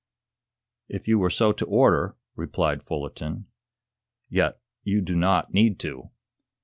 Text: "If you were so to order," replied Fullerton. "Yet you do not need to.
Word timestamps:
"If 0.89 1.07
you 1.07 1.19
were 1.19 1.29
so 1.29 1.51
to 1.51 1.63
order," 1.67 2.15
replied 2.35 2.81
Fullerton. 2.87 3.45
"Yet 4.29 4.59
you 4.83 4.99
do 4.99 5.15
not 5.15 5.53
need 5.53 5.77
to. 5.81 6.09